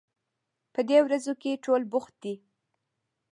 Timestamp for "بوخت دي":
1.91-2.35